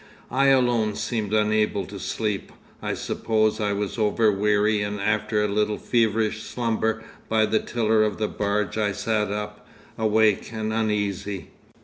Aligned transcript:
'I 0.31 0.47
alone 0.47 0.95
seemed 0.95 1.31
unable 1.31 1.85
to 1.85 1.99
sleep. 1.99 2.51
I 2.81 2.95
suppose 2.95 3.59
I 3.59 3.71
was 3.73 3.99
over 3.99 4.31
weary, 4.31 4.81
and 4.81 4.99
after 4.99 5.43
a 5.43 5.47
little 5.47 5.77
feverish 5.77 6.41
slumber 6.41 7.03
by 7.29 7.45
the 7.45 7.59
tiller 7.59 8.03
of 8.03 8.17
the 8.17 8.27
barge 8.27 8.79
I 8.79 8.93
sat 8.93 9.31
up, 9.31 9.67
awake 9.99 10.51
and 10.51 10.73
uneasy.... 10.73 11.51